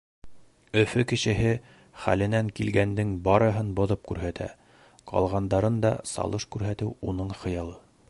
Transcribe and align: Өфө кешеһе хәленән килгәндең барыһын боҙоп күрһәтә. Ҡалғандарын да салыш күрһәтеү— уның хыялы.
Өфө 0.83 1.03
кешеһе 1.11 1.51
хәленән 2.05 2.49
килгәндең 2.61 3.13
барыһын 3.29 3.71
боҙоп 3.81 4.03
күрһәтә. 4.13 4.51
Ҡалғандарын 5.13 5.81
да 5.89 5.97
салыш 6.15 6.53
күрһәтеү— 6.57 6.93
уның 7.13 7.35
хыялы. 7.45 7.83